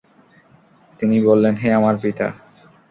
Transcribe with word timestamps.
তিনি 0.99 1.17
বললেন, 1.21 1.53
হে 1.55 1.69
আমার 1.73 1.95
পিতা! 2.01 2.27